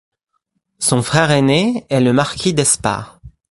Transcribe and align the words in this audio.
Son 0.79 1.03
frère 1.03 1.29
aîné 1.29 1.85
est 1.91 1.99
le 2.01 2.11
marquis 2.11 2.55
d'Espard. 2.55 3.19